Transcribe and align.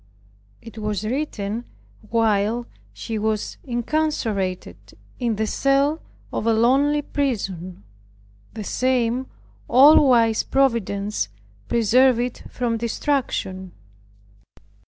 It 0.63 0.79
was 0.79 1.03
written 1.05 1.65
while 2.09 2.65
she 2.91 3.19
was 3.19 3.57
incarcerated 3.63 4.97
in 5.19 5.35
the 5.35 5.45
cell 5.45 6.01
of 6.33 6.47
a 6.47 6.53
lonely 6.55 7.03
prison. 7.03 7.83
The 8.55 8.63
same 8.63 9.27
all 9.67 10.09
wise 10.09 10.41
Providence 10.41 11.29
preserved 11.67 12.17
it 12.17 12.43
from 12.49 12.77
destruction. 12.77 13.73